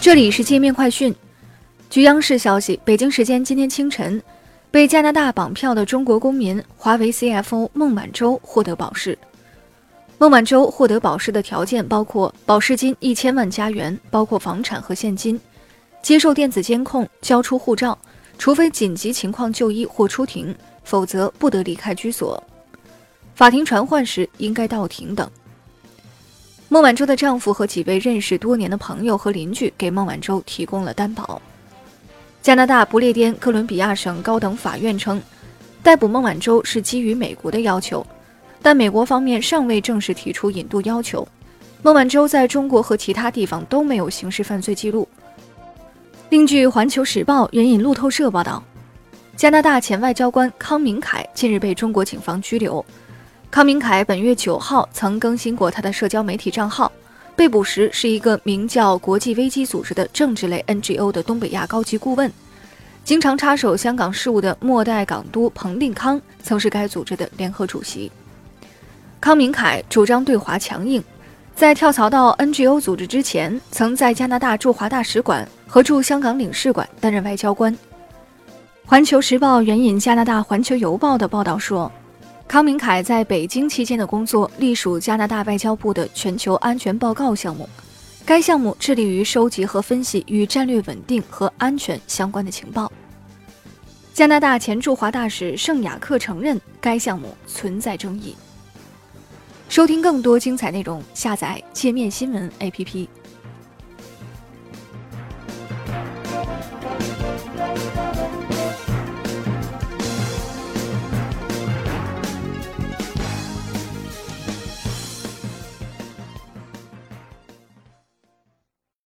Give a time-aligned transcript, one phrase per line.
[0.00, 1.14] 这里是界面快讯。
[1.90, 4.20] 据央视消息，北京时间今天清晨，
[4.70, 9.16] 被加拿大绑票的中国公民华为 CFO 孟晚舟获得保释。
[10.16, 15.38] 孟晚舟获得保释的条件包括保释金一千万加元，包括房产和现金，
[16.00, 17.98] 接受电子监控，交出护照，
[18.38, 22.42] 除非紧急情况就医或出庭，否则不得离开居所。
[23.34, 25.30] 法庭传唤时应该到庭等。
[26.72, 31.42] 孟晚舟的丈夫和几位认识多年的朋友和邻居给孟晚舟提供了担保。
[32.40, 35.20] 加拿大不列颠哥伦比亚省高等法院称，
[35.82, 38.06] 逮捕孟晚舟是基于美国的要求，
[38.62, 41.26] 但美国方面尚未正式提出引渡要求。
[41.82, 45.08] 孟晚舟在中国和其他地方都没有刑事犯罪记录。
[46.28, 48.62] 另据《环球时报》援引路透社报道，
[49.36, 52.84] 加拿大前外交官康明凯近日被中国警方拘留。
[53.50, 56.90] 康明凯本月九号曾更新过他的社交媒体账号，
[57.34, 62.32] 被捕时是一个名叫国际危机组织的政治类 NGO 的东北亚高级顾问，
[63.02, 68.12] 经常插手香港事务的末代港督彭定康曾是该组织的联合主席。
[69.20, 71.02] 康明凯主张对华强硬，
[71.56, 77.76] 在跳槽到 NGO 组织之前，曾在加拿大驻华大使馆和驻香港领事馆担任外交官。
[78.86, 81.90] 环球时报援引加拿大环球邮报的报道说。
[82.50, 87.68] 康明凯在北京期间的工作隶属加拿大外交部的全球安全报告项目，
[88.26, 92.90] 该项目致力于收集和分析与战略稳定和安全相关的情报。
[94.12, 98.34] 加拿大前驻华大使圣雅克承认该项目存在争议。
[99.68, 103.06] 收听更多精彩内容，下载界面新闻 APP。